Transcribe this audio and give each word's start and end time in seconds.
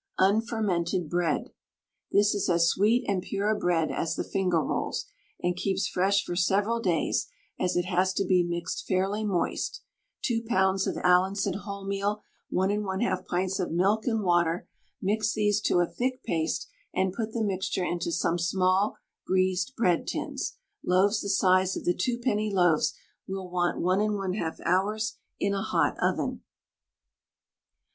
UNFERMENTED 0.17 1.07
BREAD. 1.11 1.51
This 2.11 2.33
is 2.33 2.49
as 2.49 2.69
sweet 2.69 3.05
and 3.07 3.21
pure 3.21 3.51
a 3.51 3.55
bread 3.55 3.91
as 3.91 4.15
the 4.15 4.23
finger 4.23 4.59
rolls, 4.63 5.05
and 5.43 5.55
keeps 5.55 5.87
fresh 5.87 6.23
for 6.25 6.35
several 6.35 6.79
days, 6.79 7.27
as 7.59 7.75
it 7.77 7.85
has 7.85 8.11
to 8.15 8.25
be 8.25 8.41
mixed 8.41 8.87
fairly 8.87 9.23
moist. 9.23 9.83
2 10.23 10.41
lbs. 10.49 10.87
of 10.87 10.97
Allinson 11.03 11.53
wholemeal, 11.53 12.21
1 12.49 12.69
1/2 12.69 13.25
pints 13.27 13.59
of 13.59 13.71
milk 13.71 14.07
and 14.07 14.23
water; 14.23 14.67
mix 15.03 15.33
these 15.35 15.61
to 15.61 15.81
a 15.81 15.85
thick 15.85 16.23
paste, 16.23 16.67
and 16.91 17.13
put 17.13 17.31
the 17.33 17.43
mixture 17.43 17.85
into 17.85 18.11
some 18.11 18.39
small 18.39 18.97
greased 19.27 19.75
bread 19.75 20.07
tins. 20.07 20.57
Loaves 20.83 21.21
the 21.21 21.29
size 21.29 21.77
of 21.77 21.85
the 21.85 21.93
twopenny 21.93 22.51
loaves 22.51 22.95
will 23.27 23.51
want 23.51 23.79
1 23.79 23.99
1/2 23.99 24.59
hours 24.65 25.17
in 25.39 25.53
a 25.53 25.61
hot 25.61 25.95
oven. 26.01 26.41